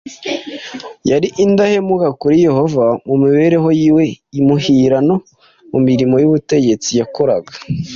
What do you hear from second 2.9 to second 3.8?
mu mibereho